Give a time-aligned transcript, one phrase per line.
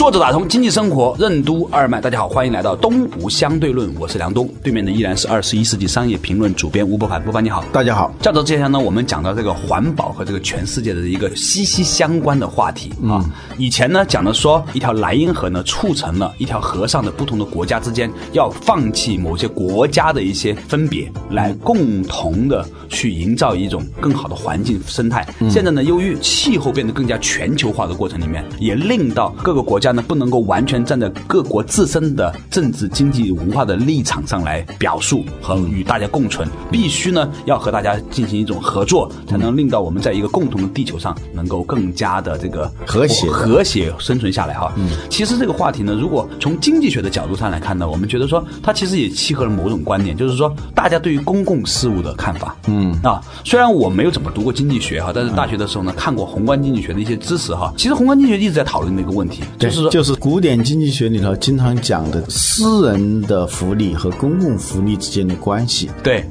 [0.00, 8.10] 坐着打通经济生活任督二脉，大家好，欢迎来到东吴相对论，我是梁东，对面的依然是二十一世纪商业评论主编吴伯凡，伯凡你好，大家好。
[8.18, 13.22] 较早之前呢，我们讲到这个环保和这个全世界的一个息息相关的话题啊。
[13.58, 25.28] 以前呢讲的说一条莱茵河呢促成了一条河上的不同的国家之间要放弃某些国家的一些分别，来共同的去营造一种更好的环境生态。
[25.50, 29.89] 现在呢，由于气候变得更加全球化的过程里面，也令到各个国家。
[29.92, 44.72] 呢，不能够完全站在各国自身的政治、经济、文化的立场上来表述和与大家共存，必须呢要和大家进行一种合作，才能令到我们在一个共同的地球上能够更加的这个和谐和谐生存下来哈。
[44.76, 52.56] 嗯，其实这个话题呢，如果从经济学的角度上来看呢，我们觉得说它其实也契合了某种观点，就是说大家对于公共事务的看法。
[52.66, 57.72] 嗯啊，虽然我没有怎么读过经济学哈，但是大学的时候呢看过宏观经济学的一些知识哈。
[57.76, 59.90] 其实宏观经济学一直在讨论的一个问题，就是。
[59.90, 65.88] 就是古典经济学里头经常讲的私人的福利和公共福利之间的关系。
[66.02, 66.24] 对，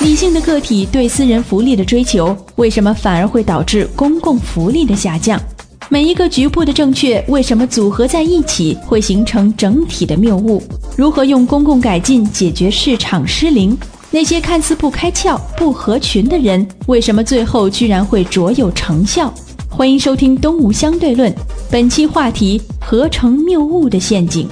[0.00, 5.40] 理性的个体对私人福利的追求，为什么反而会导致公共福利的下降？
[5.90, 10.62] 每一个局部的正确，为什么组合在一起会形成整体的谬误？
[10.96, 13.76] 如何用公共改进解决市场失灵？
[14.10, 19.32] 那些看似不开窍、不合群的人，为什么最后居然会卓有成效？
[19.68, 21.30] 欢迎收听《东吴相对论》，
[21.74, 24.48] 本期话题：合成谬误的陷阱。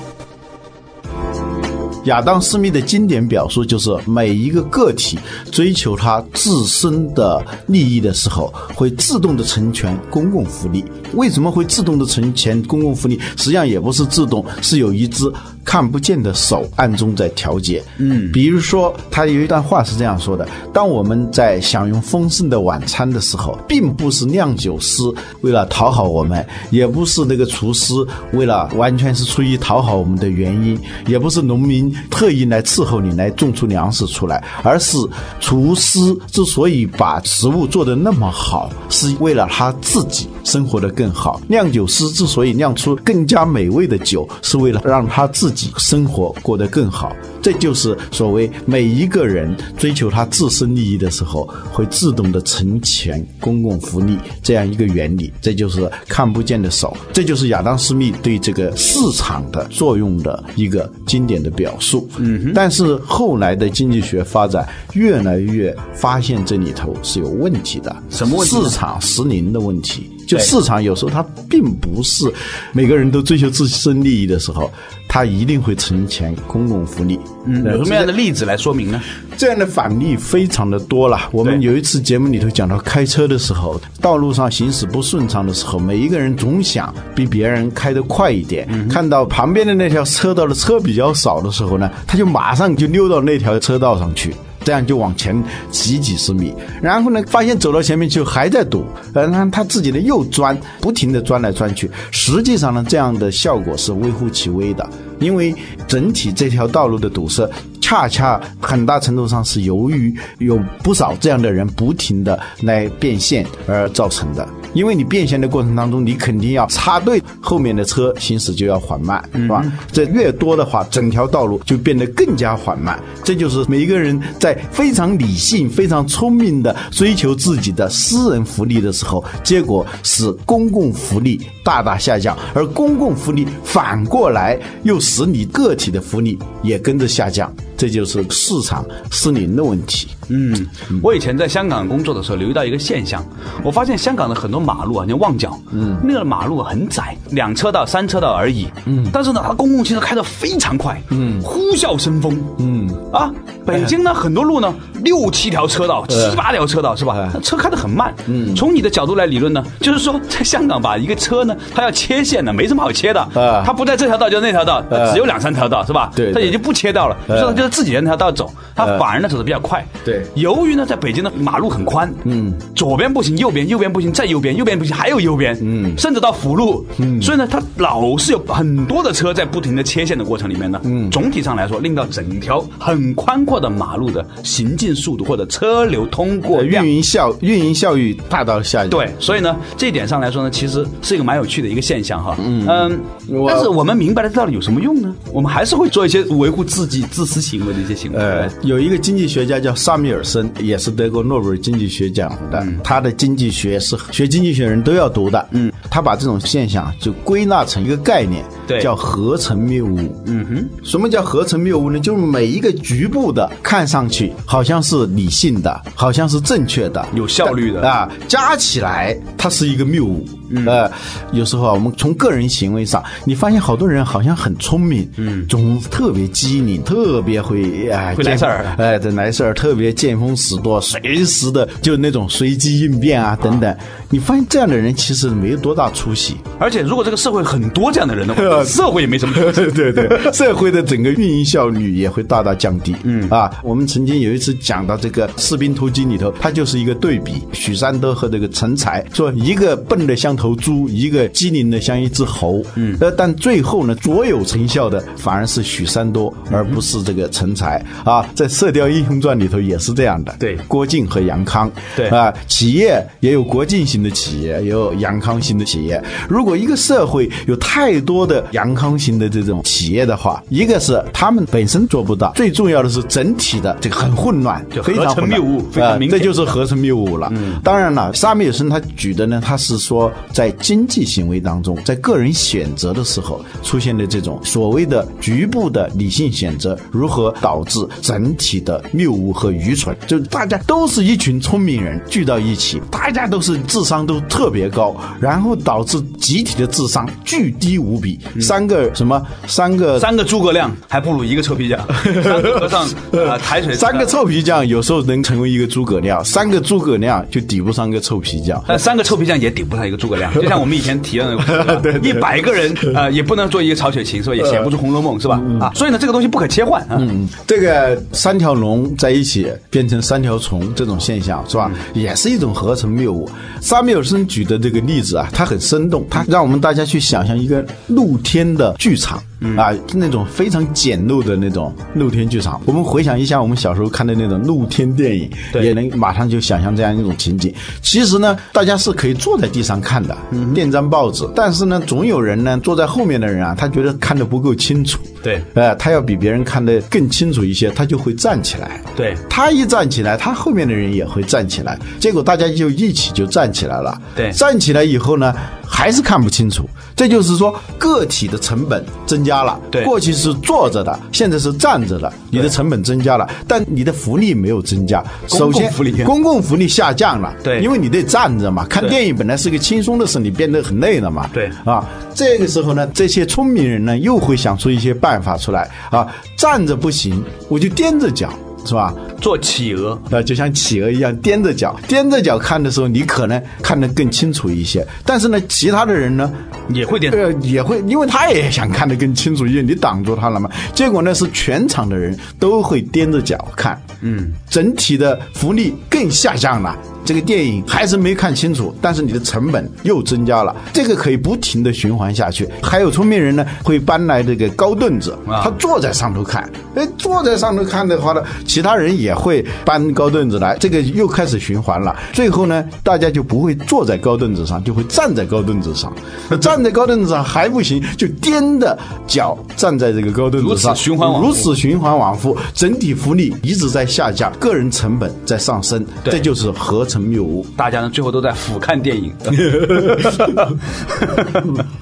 [2.07, 5.17] 亚当·斯密的经典表述就是：每一个个体
[5.53, 10.85] 追求他自身的利益的时候，会自动的成全公共福利。
[11.15, 13.17] 为什么会自动的成全公共福利？
[13.37, 15.33] 实际上也不是自动，是有一只
[15.65, 17.83] 看不见的手暗中在调节。
[17.99, 25.03] 嗯，比如说，他有一段话是这样说的：当我们在享用丰盛的晚餐的时候，并不是酿酒师
[25.41, 27.95] 为了讨好我们，也不是那个厨师
[28.33, 31.93] 为了完全是出于讨好我们的原因，也不是农民。
[32.11, 34.97] 特意来伺候你，来种出粮食出来，而是
[35.41, 35.99] 厨师
[36.31, 47.15] 之所以把食物做得那么好，是为了他自己生活的更好；酿酒师之所以酿出更加美味的酒，是为了让他自己生活过得更好。
[47.41, 55.33] 这就是所谓每一个人追求他自身利益的时候，会自动的成全公共福利这样一个原理。
[55.41, 62.09] 这就是看不见的手，这就是亚当·斯密对这个市场的作用的一个经典的表述。
[62.19, 68.63] 嗯，但是后来的经济学发展越来越发现这里头是有问题的，什么问题？
[68.63, 70.12] 市场失灵的问题。
[70.33, 72.33] 就市场有时候它并不是
[72.73, 74.71] 每个人都追求自身利益的时候，
[75.09, 77.19] 它一定会成全公共福利。
[77.45, 79.03] 嗯，有什么样的例子来说明呢？
[79.37, 81.19] 这样的反例非常的多了。
[81.33, 88.69] 我们有一次节目里头讲到，开车的时候，道路上行驶不顺畅的时候，每一个人总想比别人开得快一点。
[88.89, 94.33] 看到旁边的那条车道的车比较少的时候呢，他就马上就溜到那条车道上去。
[94.65, 98.85] 这样就往前挤几十米，然后呢，发现走到前面去还在堵，
[99.15, 101.91] 呃，他他自己呢又钻，不停的钻来钻去。
[102.11, 105.55] 实际上呢，这样的效果是微乎其微的，因为
[105.87, 107.49] 整体这条道路的堵塞，
[107.83, 114.49] 恰恰很大程度上是由于有不少这样的人不停的来变现而造成的。
[114.73, 119.63] 因为你变现的过程当中，你肯定要插队，后面的车行驶就要缓慢，是吧？
[119.93, 122.99] 这越多的话，整条道路就变得更加缓慢。
[123.23, 137.53] 这就是每一个人在非常理性、非常聪明的追求自己的私人福利的时候，结果使公共福利大大下降，而公共福利反过来又使你个体的福利也跟着下降。
[137.83, 140.07] 这就是市场失灵的问题。
[140.33, 140.67] 嗯，
[141.03, 143.25] 我以前在香港工作的时候，留意到一个现象，
[143.63, 153.31] 我发现香港的很多马路啊，像旺角，嗯，那个马路很窄，两车道、三车道而已，嗯，但是呢，它公共汽车开得非常快，嗯，呼啸生风，嗯，啊，
[153.67, 157.31] 北京呢，很多路呢，六七条车道、七八条车道是吧？
[157.43, 164.83] 车开得很慢，嗯，从你的角度来理论呢，就是说在香港吧，一个车呢，它要切线的，没什么好切的，啊，它不在这条道就那条道，
[165.13, 166.11] 只有两三条道是吧？
[166.15, 167.73] 对，它也就不切道了，所以它就是。
[167.73, 169.83] 自己沿那条道走，它反而呢走得比较快。
[170.05, 186.97] 对，由于呢在北京的马路很宽，嗯，左边不行，右边右边不行，再右边右边不行，还有右边，嗯，甚至到辅路，嗯，所以呢，它老是有很多的车在不停的切线的过程里面呢，嗯，总体上来说，令到整条很宽阔的马路的行进速度或者车流通过量运。
[186.97, 188.91] 营效运营效率大大下降。
[188.91, 192.37] 对，所以呢，这一点上来说呢，其实是一个蛮有趣的一个现象哈。
[192.39, 195.15] 嗯我但是我们明白了这到底有什么用呢？
[195.33, 198.19] 我们还是会做一些维护自己自私行为的一些行为。
[198.19, 202.67] 呃，有一个经济学家叫萨米尔森，也是得过诺贝尔经济学奖的。
[202.83, 205.49] 他的经济学是学经济学人都要读的。
[205.53, 209.99] 嗯，他把这种现象就归纳成一个概念，对叫合成谬误。
[210.27, 212.01] 嗯哼，什么叫合成谬误呢？
[212.01, 220.27] 就是每一个局部的看上去好像是理性的，好像是正确的，有效率的啊，加起来它是一个谬误。
[220.67, 220.91] 呃，
[221.33, 228.65] 有时候啊，我们从个人行为上，你发现好多人好像很聪明，嗯，总特别机灵，特别会哎会来事儿。
[228.79, 233.77] 哎，这来事儿特别见风使舵，随时的就那种随机应变啊等等。
[234.11, 239.71] 你发现这样的人其实没有多大出息，而且如果这个社会很多这样的人的话， 社会也没什么出息。
[239.73, 242.95] 对对对，社会的整个运营效率也会大大降低。
[243.05, 243.29] 嗯。
[243.31, 252.61] 啊，我们曾经有一次讲到这个《士兵突击》里头，它就是一个对比，许三多和这个成才说一个笨的像头猪，一个机灵的像一只猴。
[252.75, 258.29] 嗯，呃，但最后呢，卓有成效的反而是许三多，而不是这个成才啊。
[258.35, 260.35] 在《射雕英雄传》里头也是这样的。
[260.41, 261.71] 对郭靖和杨康。
[261.95, 266.03] 对啊，企业也有郭靖型的企业，也有杨康型的企业。
[266.29, 277.29] 如果一个社会有太多的杨康型的这种企业的话，一个是他们本身做不到，最重要的是整体的这个很混乱，就非常混乱合成谬误非常啊这就是合成谬误了。
[277.33, 289.97] 嗯，当然了，沙米尔森他举的呢，他是说在经济行为当中，在个人选择的时候出现的这种所谓的局部的理性选择，如何导致整体的谬误和愚蠢？
[290.07, 298.19] 就大家都是一群聪明人聚到一起，大家都是智商都特别高，然后导致集体的智商巨低无比。
[298.41, 299.25] 三个什么？
[299.47, 301.79] 三个三个诸葛亮还不如一个臭皮匠，
[302.23, 302.83] 三个和尚
[303.27, 308.63] 啊抬水，三个臭皮匠有时候能成为一个诸葛亮，三个诸葛亮就抵不上个臭皮匠。
[308.69, 314.35] 呃，三个臭皮匠也抵不上一个诸葛亮，就像我们以前提的那个， 对一百个人呃也不能做一个曹雪芹，是吧？
[314.35, 315.41] 也写不出《红楼梦》，是吧？
[315.61, 316.97] 啊，所以呢，这个东西不可切换啊。
[316.99, 321.71] 嗯，这个三条龙在一起变成三条虫这种现象是吧？
[321.95, 323.29] 也是一种合成谬误。
[323.61, 329.23] 沙缪尔森举的这个例子啊，它很生动，它让我们大家去想象一个露天的剧场。
[329.57, 337.53] 啊，那种非常简陋的那种露天剧场，我们回想一下我们小时候看的那种露天电影，对也能马上就想象这样一种情景。
[337.81, 348.81] 其实呢，大家是可以坐在地上看的，嗯垫张报纸，但是呢，总有人呢坐在后面的人啊，他觉得看得不够清楚，对呃，他要比别人看得更清楚一些，他就会站起来。
[348.95, 354.01] 对他一站起来，他后面的人也会站起来，结果大家就一起就站起来了。
[354.15, 355.35] 对站起来以后呢，
[355.67, 356.69] 还是看不清楚。
[356.95, 359.59] 这就是说，个体的成本增加了。
[359.71, 365.03] 对过去是坐着的，现在是站着的，你的成本增加了，但你的福利没有增加。
[365.29, 367.33] 首先，共福利 公共福利下降了。
[367.43, 371.31] 对因为你得站着嘛，看电影本来是个轻松的事，你变得很累了嘛。
[371.33, 376.07] 对啊，这个时候呢，这些聪明人呢又会想出一些办法出来啊，
[376.37, 378.33] 站着不行，我就踮着脚，
[378.65, 378.95] 是吧？
[379.21, 384.87] 做企鹅，呃，就像企鹅一样踮着脚，踮着脚看的时候，你可能看得更清楚一些。
[385.05, 386.33] 但是呢，其他的人呢，
[386.69, 390.51] 也会点呃，也会，因为他也想看得更清楚一些，你挡住他了嘛。
[390.75, 396.77] 结果呢，是全场的人都会踮着脚看，嗯，整体的福利更下降了。
[397.05, 402.49] 这个电影还是没看清楚，但是你的成本又增加了，这个可以不停的循环下去。
[402.63, 411.95] 还有聪明人呢，会搬来这个高凳子，啊他坐在上头看，哎，坐在上头看的话呢，其他人也会搬高凳子来，这个又开始循环了。
[412.13, 415.93] 最后呢，大家就不会坐在高凳子上，就会站在高凳子上，
[416.41, 427.47] 站在高凳子上还不行，就踮着脚站在这个高凳子上，如此循环如此循环往复，整体福利一直在下降，个人成本在上升，这就是合成谬误。
[427.57, 429.13] 大家呢最后都在俯瞰电影。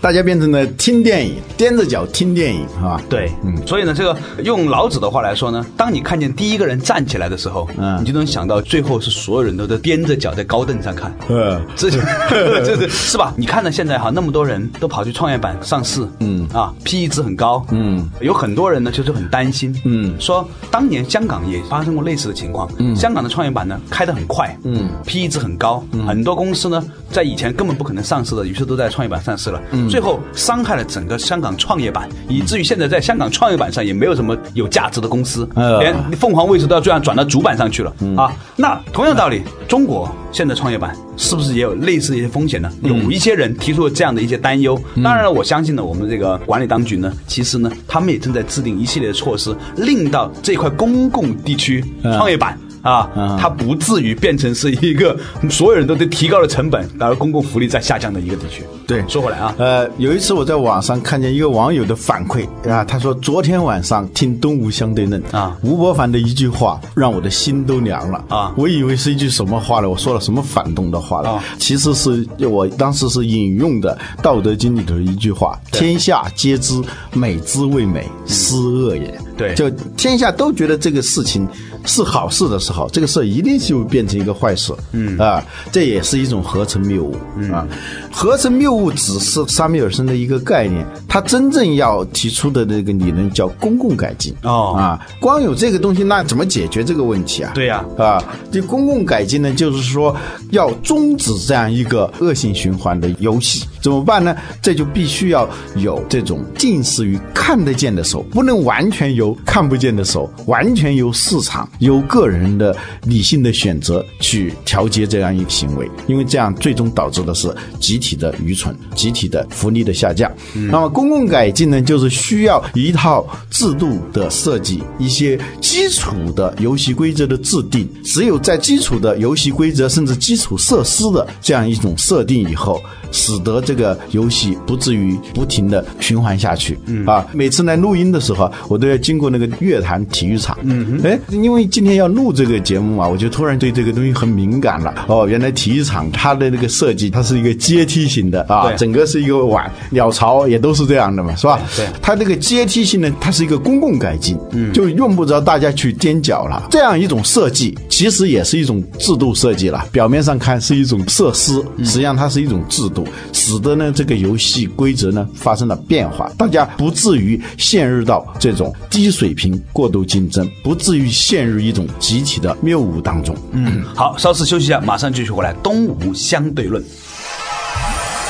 [0.01, 3.01] 大家变成了听电影，踮着脚听电影，是吧？
[3.09, 8.01] 对，嗯，所以呢，这个用老子的话来说呢，当你看见第一个人站起来的时候，嗯。
[8.01, 11.99] 你就能想到最后是所有人都在踮着脚在高凳上看，嗯，这就
[12.65, 13.35] 这是 是吧？
[13.37, 16.49] 你看到，现在哈那么多人都跑去创业板上市，嗯。
[16.53, 38.33] 啊，PE 值很高，嗯，有很多人呢就是很担心，嗯，说当年香港也发生过类似的情况，嗯，香港的创业板呢开得很快，嗯，，P E 值很高，很多公司呢在以前根本不可能上市的，于是都在创业板上市了，最后伤害了整个香港创业板，以至于现在在香港创业板上也没有什么有价值的公司，呃连凤凰卫视都要这样转到主板上去了啊。
[38.57, 42.71] 那同样道理，中国现在创业板是不是也有类似的一些风险呢？
[42.83, 44.81] 有一些人提出了这样的一些担忧。
[45.03, 52.59] 当然了，我相信呢，我们这个管理当局呢，其实呢，他们也正在制定一系列的措施，令到这块公共地区创业板。
[52.83, 55.17] 啊嗯，它不至于变成是一个
[55.51, 58.65] 所有人都得提高了成本，而公共福利在下降的一个地区。
[58.87, 59.05] 对。
[59.09, 65.57] 说回来啊，呃，有一次我在网上看见一个网友的反馈啊，他说昨天晚上听东吴相对论啊。
[65.63, 68.25] 吴伯凡的一句话让我的心都凉了。
[68.29, 68.53] 啊。
[68.57, 71.45] 我以为是一句什么话呢，我说了什么反动的话了，啊。
[71.59, 76.81] 其实是我当时是引用的《道德经》里头的一句话：“天下皆知
[77.13, 81.49] 美之谓美，斯恶也。”对就天下都觉得这个事情
[81.85, 84.73] 是好事的时候，这个事儿一定就变成一个坏事。
[84.93, 85.43] 嗯啊，
[85.73, 87.17] 这也是一种合成谬误、
[87.53, 87.67] 啊。
[88.13, 94.35] 合成谬误只是沙米尔森的一个概念，他真正要提出的那个理论叫公共改进。
[94.43, 97.53] 哦啊，光有这个东西，那怎么解决这个问题啊？
[97.55, 100.15] 对呀啊，这公共改进呢，就是说
[100.51, 104.37] 要终止这样一个恶性循环的游戏，怎么办呢？
[104.63, 120.31] 这就必须要有这种近似于看得见的手，不能完全由看不见的手，完全由市场、由个人的理性的选择去调节这样一个行为，因为这样最终导致的是集体的愚蠢、集体的福利的下降。
[120.55, 127.89] 那么公共改进呢，就是需要一套制度的设计，一些基础的游戏规则的制定。
[128.05, 132.83] 只有在基础的游戏规则甚至基础设施的这样一种设定以后，
[133.13, 136.77] 使得这个游戏不至于不停的循环下去。
[136.87, 140.59] 嗯啊，每次来录音的时候，我都要经过那个乐坛体育场。
[140.63, 144.93] 嗯，哎，因为今天要录这个节目嘛，我就突然对这个东西很敏感了。
[145.07, 151.61] 哦，原来体育场它的那个设计，它是一个阶梯型的啊，对整个是一个碗，鸟巢也都是这样的嘛，是吧？
[151.77, 156.67] 对它这个阶梯性呢，它是一个公共改进，嗯，就用不着大家去踮脚了。
[156.73, 159.87] 这样一种设计，其实也是一种制度设计了。
[159.93, 173.37] 表面上看是一种设施，实际上它是一种制度，使得呢这个游戏规则呢发生了变化，大家不至于陷入到这种低水平过度竞争，不至于陷入一种集体的谬误当中。
[173.53, 175.55] 嗯，好，稍事休息一下，马上继续回来。
[175.63, 176.83] 东吴相对论。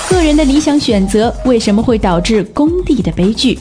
[0.09, 3.57] 个人的理想选择为什么会导致工地的悲剧？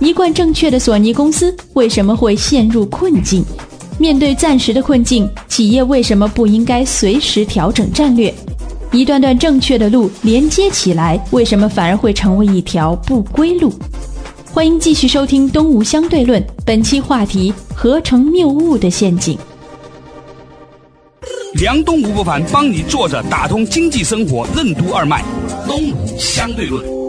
[0.00, 3.44] 一贯正确的索尼公司为什么会陷入困境？
[3.98, 8.34] 面对暂时的困境，企业为什么不应该随时调整战略？
[8.92, 13.72] 一段段正确的路连接起来，为什么反而会成为一条不归路？
[14.52, 19.38] 欢迎继续收听《东吴相对论》，本期话题：合成谬误的陷阱。
[21.54, 25.24] 梁东吴不凡帮你坐着打通经济生活任督二脉，
[25.66, 27.01] 东吴相对论。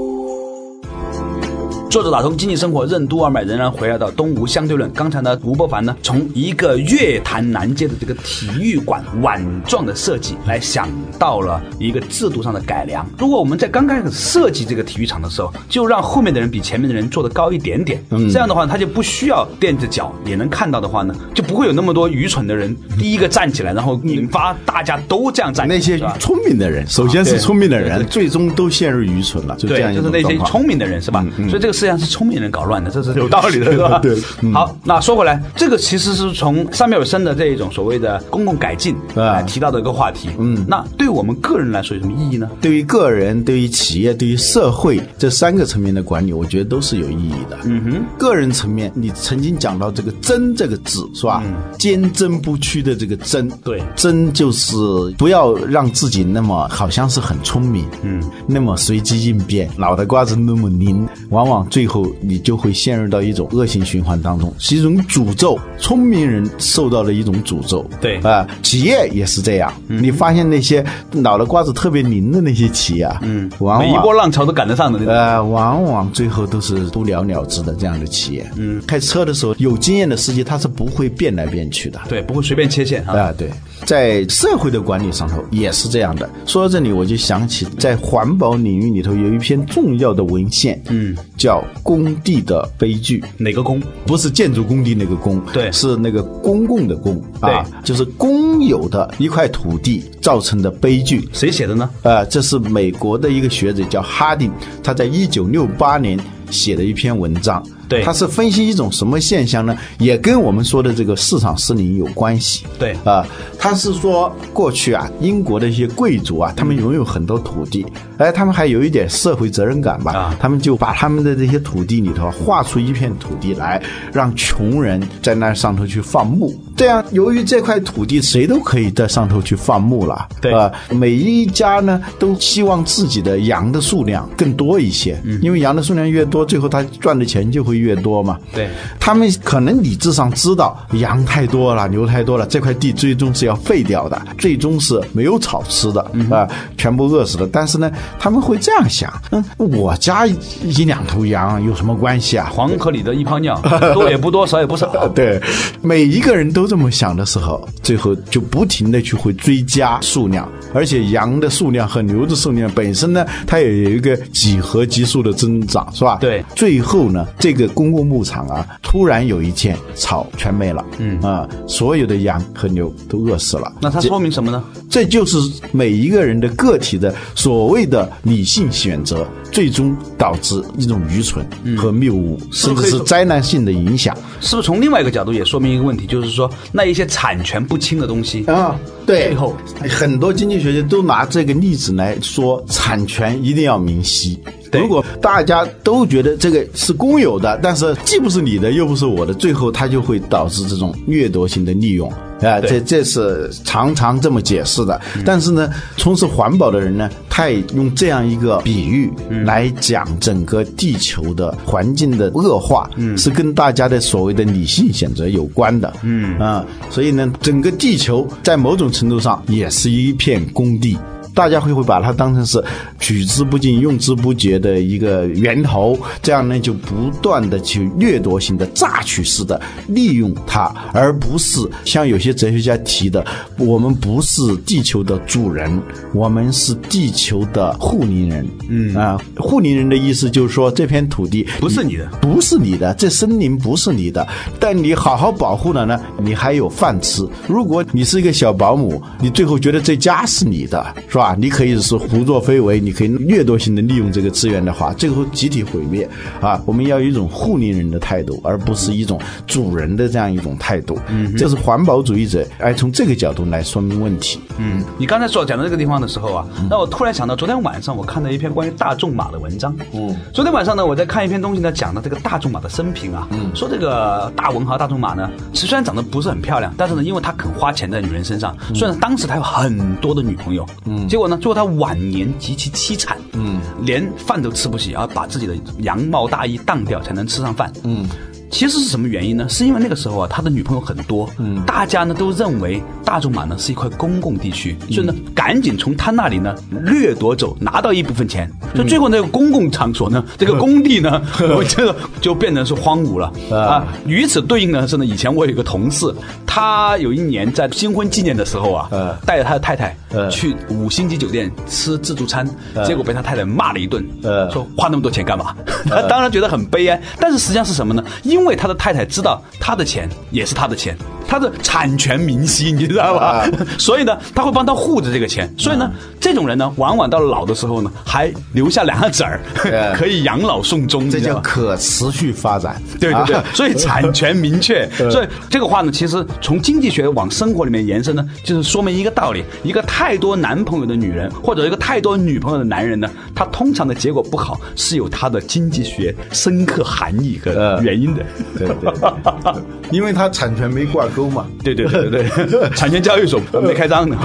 [1.93, 4.91] 作者打通经济生活任督二脉，仍然回来到东吴相对论。
[4.93, 13.07] 刚才呢，吴伯凡呢，从一个乐坛南街的这个体育馆碗状的设计，来想到了一个制度上的改良。
[13.19, 25.77] 如果我们在刚开始设计这个体育场的时候，就让后面的人比前面的人坐得高一点点，这样的话，他就不需要垫着脚也能看到的话呢，就不会有那么多愚蠢的人第一个站起来，然后引发大家都这样站起来。
[25.77, 30.33] 那些聪明的人，首先是聪明的人，最终都陷入愚蠢了，就这对，就是那些。
[30.43, 31.23] 聪明的人是吧？
[31.47, 33.99] 所以这个世界上是聪明人搞乱的，这是有道理的， 是吧？
[33.99, 40.29] 对嗯好，那说回来，这个其实是从萨缪尔森的这一种所谓的公共改进啊来提到的一个话题。
[40.37, 42.49] 嗯，那对我们个人来说有什么意义呢？
[42.61, 47.57] 对于个人、对于企业、对于社会这三个层面的管理，我觉得都是有意义的。
[47.65, 51.43] 嗯哼，个人层面，你曾经讲到这个“真”这个字是吧？
[51.77, 54.75] 坚贞不屈的这个“真”，对真就是
[55.17, 65.59] 不要让自己那么好像是很聪明，嗯，那么随机应变，脑袋瓜子那么灵，往往最后你就会陷入到一种恶性循环当中，是一种诅咒。
[65.79, 69.73] 聪明人受到了一种诅咒，对啊、企业也是这样。
[69.87, 74.13] 你发现那些脑袋瓜子特别灵的那些企业啊，嗯，往每一波。
[74.13, 75.13] 浪潮都赶得上的那种。
[75.15, 78.47] 呃，往往最后都是不了了之的这样的企业。
[78.55, 81.99] 嗯，开车的时候有经验的司机他是不会变来变去的。
[82.07, 83.17] 对，不会随便切线啊。
[83.17, 83.49] 啊，对，
[83.85, 86.29] 在社会的管理上头也是这样的。
[86.45, 93.19] 说到这里，我就想起在环保领域里头有一篇重要的文献，嗯，叫《工地的悲剧》。
[93.37, 93.81] 哪个工？
[94.05, 101.27] 不是建筑工地那个工，对是那个公共的公啊，就是公有的一块土地造成的悲剧。
[101.33, 101.89] 谁写的呢？
[102.03, 107.63] 呃，这是美国的一个学者叫哈丁，他在一九六八年写的一篇文章。
[107.93, 109.77] 对它是分析一种什么现象呢？
[109.99, 112.65] 也跟我们说的这个市场失灵有关系。
[112.79, 113.25] 对啊，
[113.59, 117.85] 他是说过去啊，英国的一些贵族啊，他们拥有很多土地，
[118.17, 123.81] 哎，他们还有一点社会责任感吧，啊他们就把他们的这些土地里头划出一片土地来，
[124.11, 126.53] 让穷人在那上头去放牧。
[126.75, 138.37] 这样，由于这块土地谁都可以在上头去放牧了，对啊，每一家呢都希望自己的羊的数量更多一些，因为羊的数量越多，最后他赚的钱就会越多嘛。
[138.53, 147.47] 对他们可能理智上知道羊太多了，牛太多了，这块地最终是要废掉的，最终是没有草吃的啊、全部饿死的。
[147.47, 152.49] 但是呢，他们会这样想：嗯，我家一两头羊有什么关系啊？
[152.51, 153.59] 黄河里的一泡尿，
[153.93, 155.07] 多也不多，少也不少。
[155.13, 155.41] 对，
[155.81, 166.17] 每一个人都这么想的时候，最后就不停的去会追加数量，而且羊的数量和牛的数量本身呢，它也有一个几何级数的增长，是吧？
[166.21, 173.71] 对最后呢，这个公共牧场啊，突然有一天草全没了，嗯啊，所有的羊和牛都饿死了。
[173.81, 174.63] 那它说明什么呢？
[174.89, 175.37] 这就是
[175.71, 181.45] 每一个人的个体的所谓的理性选择，最终导致一种愚蠢
[181.77, 184.13] 和谬误，甚至是灾难性的影响。
[184.41, 189.55] 是不是从另外一个角度也说明一个问题，就是说那一些产权不清的东西，啊，对，最后
[189.89, 194.37] 很多经济学家都拿这个例子来说，产权一定要明晰。
[194.71, 202.11] 对如果大家都觉得这个是公有的，但是既不是你的，又不是我的，最后它就会导致这种掠夺性的利用。
[202.41, 204.99] 啊，这这是常常这么解释的。
[205.23, 209.11] 但是呢，从事环保的人呢，他也用这样一个比喻
[209.43, 212.87] 来讲整个地球的环境的恶化，
[213.17, 215.91] 是跟大家的所谓的理性选择有关的。
[216.03, 220.95] 嗯啊，所以呢，整个地球在某种程度上也是一片工地。
[221.33, 222.63] 大家会会把它当成是
[222.99, 233.25] 取之不尽、用之不竭的一个源头，这样呢就不断的去掠夺性的、榨取式的利用它，而不是像有些哲学家提的，
[233.57, 235.81] 我们不是地球的主人，
[236.13, 238.47] 我们是地球的护林人。
[238.69, 244.27] 嗯啊，护林人的意思就是说，这片土地不是你的不是你的，这森林不是你的，
[244.59, 247.27] 但你好好保护了呢，你还有饭吃。
[247.47, 251.22] 如果你是一个小保姆，你最后觉得这家是你的，是吧？
[251.37, 256.09] 你可以是胡作非为，你可以掠夺性的利用这个资源的话，最后集体毁灭
[256.41, 256.61] 啊！
[256.65, 260.97] 我们要有一种护林人的态度，而不是一种主人的这样一种态度。
[261.07, 264.39] 嗯，这是环保主义者哎从这个角度来说明问题。
[264.57, 269.75] 嗯，你刚才说讲到这个地方的时候啊，那我突然想到，昨天晚上我看到一篇关于大众马的文章。
[269.93, 288.09] 嗯，昨天晚上呢，我在看一篇东西呢，讲的这个大众马的生平啊，嗯说这个大文豪大众马呢，虽然长得不是很漂亮，但是呢，因为他肯花钱在女人身上，虽然当时他有很多的女朋友，嗯，结果呢，最后他晚年极其凄惨，嗯，连饭都吃不起，要把自己的羊毛大衣当掉才能吃上饭，嗯。
[288.53, 289.49] 其实是什么原因呢？
[289.49, 301.19] 是因为那个时候啊，他的女朋友很多，嗯，大家呢都认为大仲马呢是一块公共地区，所以呢赶紧从他那里呢掠夺走，拿到一部分钱，所以最后那个公共场所呢， 这个工地呢，
[301.57, 303.33] 我这个就变成是荒芜了。
[303.51, 303.87] 啊。
[304.05, 306.13] 与此对应的是呢，以前我有一个同事，
[306.45, 312.47] 他有一年在新婚纪念的时候啊，嗯带着他的太太嗯去五星级酒店吃自助餐，
[312.85, 315.55] 结果被他太太骂了一顿，嗯说花那么多钱干嘛？
[315.89, 318.03] 他当然觉得很悲哀，但是实际上是什么呢？
[318.23, 323.47] 因因为他的太太知道他的钱也是他的钱，他的产权明晰，你知道吧？
[323.77, 325.51] 所以呢，他会帮他护着这个钱。
[325.57, 329.93] 所以呢，这种人呢，往往到了老的时候呢，还留下两个子儿，对。
[329.93, 332.81] 可以养老送终，这叫可持续发展。
[332.99, 333.35] 对对对。
[333.35, 348.23] 啊， 所以产权明确， 所以这个话呢，其实从经济学往生活里面延伸呢，就是说明一个道理：一个太多男朋友的女人，或者一个太多女朋友的男人呢，他通常的结果不好，是有他的经济学深刻含义和呃原因的。
[348.57, 349.53] 对对对，
[349.91, 351.45] 因为他产权没挂钩嘛。
[351.63, 354.17] 对对对对对， 产权交易所没开张呢。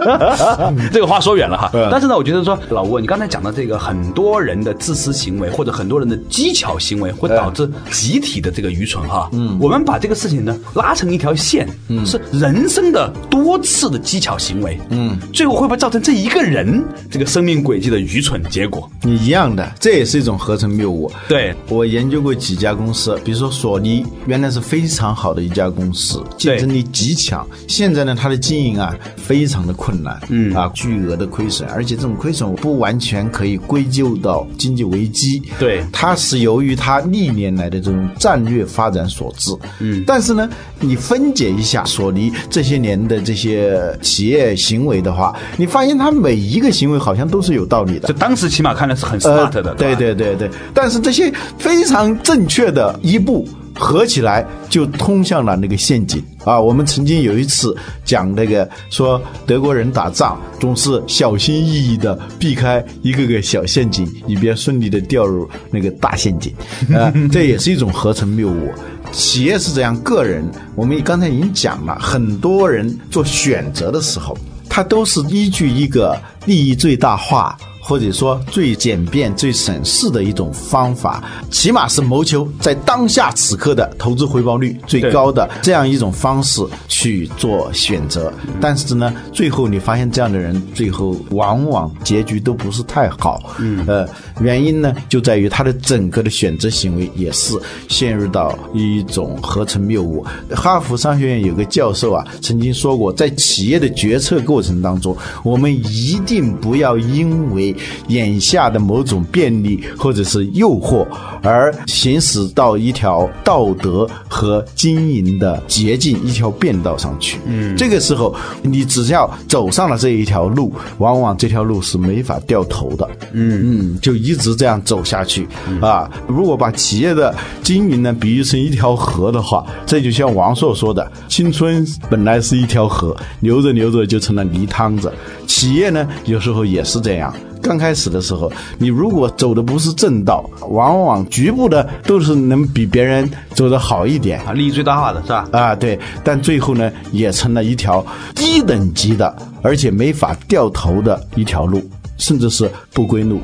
[0.92, 9.28] 这个话说远了哈，但是呢，我觉得说老吴，你刚才讲的这个很多人的自私行为或者很多人的技巧行为，会导致集体的这个愚蠢哈。
[9.32, 18.88] 嗯，我们把这个事情呢拉成一条线，嗯，是人生的多次的技巧行为，嗯，最后会不会造成这一个人这个生命轨迹的愚蠢结果？
[19.02, 21.10] 你一样的，这也是一种合成谬误。
[21.28, 26.09] 对，我研究过几家公司，比如说索尼，原来是非常好的一家公司。
[26.10, 27.46] 始，竞争力极强。
[27.68, 39.50] 现在呢，它的经营啊非常的困难，嗯啊，巨额的亏损，而且这种亏损不完全可以归咎到经济危机，对它是由于它历年来的这种战略发展所致。
[39.78, 40.48] 嗯，但是呢，
[40.80, 48.14] 你分解一下索尼这些年的这些企业行为的话，你发现它每一个行为好像都是有道理的就。
[48.14, 53.48] 当时起码看来是很 smart 的，呃对对对对，但是这些非常正确的一步
[53.80, 56.60] 合起来，就通向了那个陷阱啊！
[56.60, 66.54] 我们曾经有一次讲那个说德国人打仗总是小心翼翼的避开一个个小陷阱，以便顺利的掉入那个大陷阱，
[66.94, 68.70] 啊， 这也是一种合成谬误。
[69.12, 70.44] 企业是这样，个人
[70.76, 74.36] 我们刚才已经讲了，很多人做选择的时候，
[74.68, 76.14] 他都是依据一个
[76.44, 77.56] 利益最大化。
[77.80, 88.32] 或者说最简便、最省事的一种方法，起码是谋求在当下此刻的投资回报率最高的这样一种方式去做选择。
[88.60, 93.42] 但是呢，最后你发现这样的人最后往往结局都不是太好。
[93.58, 94.08] 嗯，呃，
[94.40, 97.54] 原因呢就在于他的整个的选择行为也是
[97.88, 100.24] 陷入到一种合成谬误。
[100.54, 107.74] 哈佛商学院有个教授啊曾经说过，在企业的决策过程当中，我们一定不要因为
[108.08, 111.06] 眼下的某种便利或者是诱惑，
[111.42, 117.38] 而行驶到一条道德和经营的捷径、一条便道上去。
[117.46, 123.08] 嗯，这个时候你只要走上了这一条路，往往这条路是没法掉头的。
[123.32, 125.46] 嗯嗯，就一直这样走下去
[125.80, 126.10] 啊。
[126.26, 135.12] 如果把企业的经营呢比喻成一条河的话，这就像王朔说的：“青春本来是一条河，流着流着就成了泥汤子。”
[135.46, 137.34] 企业呢，有时候也是这样。
[137.62, 145.48] 刚开始的时候，你如果走的不是正道，往往局部的都是能比别人走的好一点啊，利益最大化的是吧？
[145.52, 151.82] 啊，对，但最后呢，也成了一条低等级的，而且没法掉头的一条路，
[152.16, 153.40] 甚至是不归路。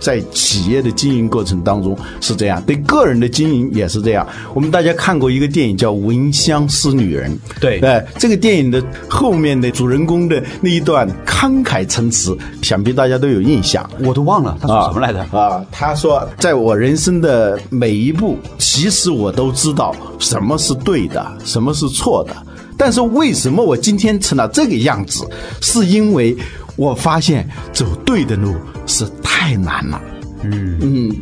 [0.00, 4.26] 在企业的经营过程当中是这样，对个人的经营也是这样。
[4.54, 13.88] 我们大家看过一个电影叫《闻香识女人》，对哎，这个电影的后面的主人公的那一段慷慨陈词，想必大家都有印象。
[14.00, 15.20] 我都忘了他说什么来着。
[15.38, 22.34] 啊，他说，在我人生的每一步，其实我都知道什么是对的，什么是错的。
[22.76, 25.28] 但是为什么我今天成了这个样子？
[25.60, 26.34] 是因为
[26.80, 28.54] 我发现走对的路
[28.86, 30.00] 是太难了。
[30.42, 31.14] 嗯嗯，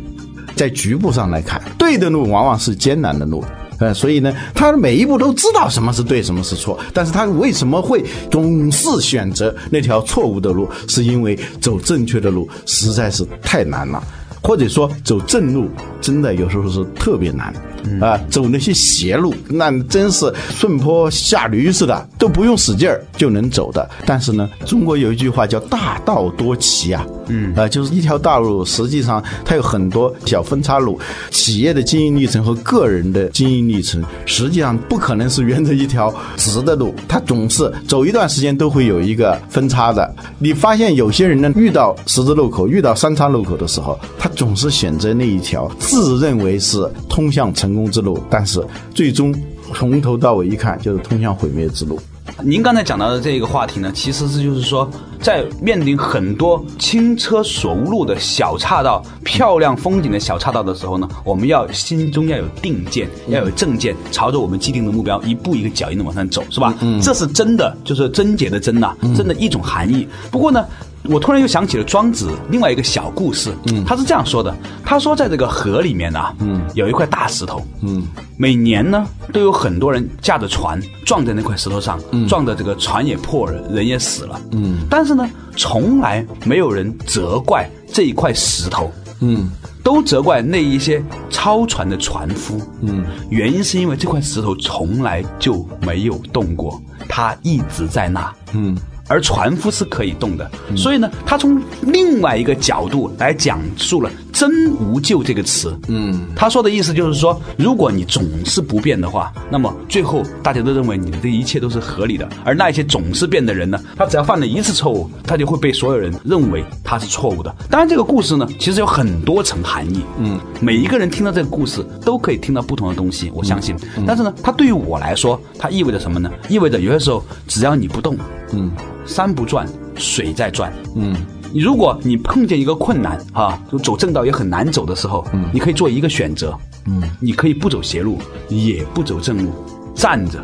[0.55, 3.43] 在局部上来看，对的路往往是艰难的路。
[3.77, 10.65] 呃，所以呢，他每一步都知道什么是对，什么是错，但是他为什么会总是选择那条错误的路？
[10.87, 14.01] 是因为走正确的路实在是太难了，
[14.41, 15.69] 或者说走正路
[16.01, 17.53] 真的有时候是特别难。
[18.01, 23.89] 啊，走那些邪路，那真是顺坡下驴似的，都不用使劲儿就能走的。
[24.05, 30.99] 但是呢，中国有一句话叫“大道多歧”啊，嗯，啊，就是一条大路，实际上它有很多小分岔路。
[31.31, 40.13] 企业的经营历程和个人的经营历程，实际上不可能是沿着一条直的路，它总是走一段时间都会有一个分叉的。
[40.37, 49.33] 你发现有些人呢，遇到十字路口、遇到三叉路口的时候，他总是选择那一条自认为是通向成功之路，但是最终
[49.73, 51.99] 从头到尾一看就是通向毁灭之路。
[52.43, 54.87] 您刚才讲到的这个话题呢，其实是就是说，
[55.19, 66.75] 在面临很多轻车熟路的小岔道、漂亮风景的小岔道的时候呢，我们要心中要有定见，要有正见，朝着我们既定的目标一步一个脚印的往上走，是吧？
[66.81, 70.07] 嗯，这是真的，就是贞洁的贞呐、真的一种含义。
[70.29, 70.63] 不过呢。
[71.09, 78.03] 我突然又想起了庄子另外一个小故事，嗯，他是这样说的：他说，在这个河里面啊，嗯，有一块大石头，嗯，
[78.37, 88.91] 每年呢都有很多人驾着船撞在那块石头上，撞的这个船也破了，人也死了，嗯，但是呢，从来没有人责怪这一块石头，
[89.21, 89.49] 嗯，
[89.83, 98.77] 都责怪那一些超船的船夫，嗯，原因是因为这块石头从来就没有动过，它一直在那，嗯。
[99.09, 105.75] 而船夫是可以动的，所以呢，他从另外一个角度来讲述了“真无咎”这个词。
[105.87, 112.29] 嗯，他说的意思就是说，如果你总是不变的话，那么最后大家都认为你的这一切都是合理的。
[112.45, 117.53] 而那一些总是变的人呢，他只要犯了一次错误，他就会被所有人认为他是错误的。
[117.69, 120.03] 当然，这个故事呢，其实有很多层含义。
[120.19, 123.75] 嗯，每一个人听到这个故事都可以听到不同的东西，我相信。
[124.05, 126.29] 但是呢，它对于我来说，它意味着什么呢？
[126.47, 128.15] 意味着有些时候只要你不动，
[128.53, 128.71] 嗯。
[129.05, 130.71] 山不转，水在转。
[130.95, 131.15] 嗯，
[131.51, 139.51] 你如果你碰见一个困难哈，就走正道也很难走的时候，嗯，你可以做一个选择，嗯，你可以不走邪路，也不走正路，
[139.95, 140.39] 站着，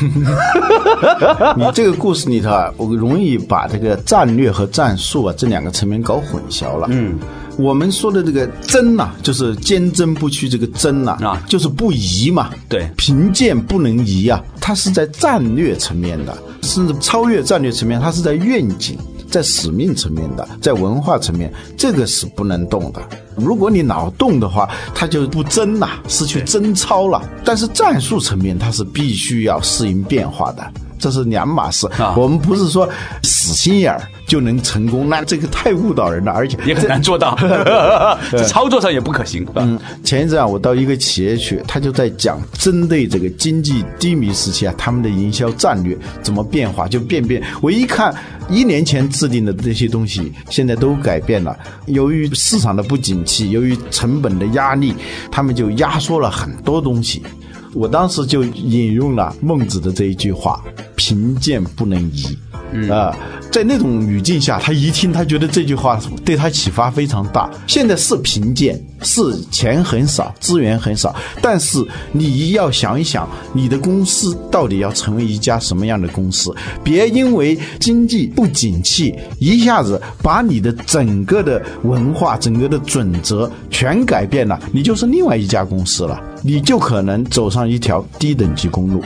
[1.56, 6.88] 你这个故事里头啊，我容易把这个战略和战术啊这两个层面搞混淆了。
[6.90, 7.16] 嗯，
[7.60, 12.50] 我们说的这个争呐、就是坚贞不屈，这个争呐、啊就是不移嘛。
[12.68, 18.98] 对贫贱不能移啊，它是在战略层面的，甚至超越战略层面，它是在愿景。
[19.30, 23.00] 在使命层面的，在文化层面，这个是不能动的。
[23.36, 27.22] 如果你老动的话，它就不争了，失去贞操了。
[27.44, 30.68] 但是战术层面，它是必须要适应变化的，
[30.98, 31.86] 这是两码事。
[31.96, 32.88] 啊我们不是说
[33.22, 37.36] 死心眼儿就能成功，那这个太误导人了，而且也很难做到，
[38.30, 39.44] 这操作上也不可行。
[39.56, 47.42] 嗯，嗯，前一阵啊，我到一个企业去，他就在讲针对这个经济低迷时期啊，他们的营销战略怎么变化，就变变。
[47.60, 48.14] 我一看，
[48.48, 51.58] 一年前制定的这些东西，现在都改变了。
[51.86, 54.94] 由于市场的不景气，由于成本的压力，
[55.28, 57.20] 他们就压缩了很多东西。
[57.74, 60.62] 我当时就引用了孟子的这一句话
[60.94, 62.38] ：“贫贱不能移。”
[62.90, 63.16] 啊、
[63.50, 67.50] 在那种语境下，他一听，他觉得这句话对他启发非常大。
[67.66, 76.54] 现在是贫贱，是钱很少，资源很少，但是你要想一想，你的公司到底要成为一家什么样的公司？
[76.84, 89.02] 别因为经济不景气，一下子把你的整个的文化、整个的准则全改变了，你就是另外一家公司了，你就可能走上一条低等级公路。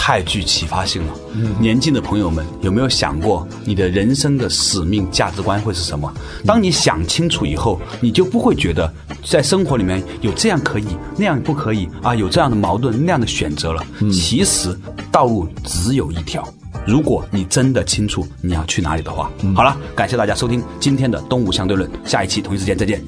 [0.00, 1.12] 太具启发性了。
[1.60, 6.10] 年轻的朋友们，有没有想过你的人生的使命、价值观会是什么？
[6.46, 8.90] 当你想清楚以后，你就不会觉得
[9.26, 13.84] 在生活里面有这样可以，那样不可以啊，有这样的矛盾、那样的选择了。
[14.12, 14.74] 其实
[15.10, 16.46] 道路只有一条。
[16.86, 23.02] 如果你真的清楚你要去哪里的话，好了，感谢大家收听今天的东吴相对论，下一期同一时间再见。